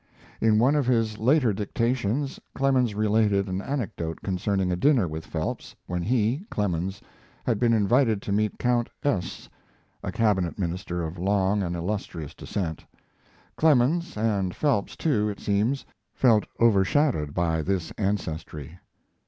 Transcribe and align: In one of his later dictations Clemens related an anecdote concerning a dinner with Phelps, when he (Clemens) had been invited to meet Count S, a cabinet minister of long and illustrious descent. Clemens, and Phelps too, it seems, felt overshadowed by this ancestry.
In 0.41 0.57
one 0.57 0.73
of 0.75 0.87
his 0.87 1.19
later 1.19 1.53
dictations 1.53 2.39
Clemens 2.55 2.95
related 2.95 3.47
an 3.47 3.61
anecdote 3.61 4.17
concerning 4.23 4.71
a 4.71 4.75
dinner 4.75 5.07
with 5.07 5.27
Phelps, 5.27 5.75
when 5.85 6.01
he 6.01 6.43
(Clemens) 6.49 7.03
had 7.45 7.59
been 7.59 7.71
invited 7.71 8.19
to 8.23 8.31
meet 8.31 8.57
Count 8.57 8.89
S, 9.03 9.47
a 10.01 10.11
cabinet 10.11 10.57
minister 10.57 11.03
of 11.03 11.19
long 11.19 11.61
and 11.61 11.75
illustrious 11.75 12.33
descent. 12.33 12.83
Clemens, 13.57 14.17
and 14.17 14.55
Phelps 14.55 14.95
too, 14.95 15.29
it 15.29 15.39
seems, 15.39 15.85
felt 16.15 16.45
overshadowed 16.59 17.35
by 17.35 17.61
this 17.61 17.91
ancestry. 17.99 18.79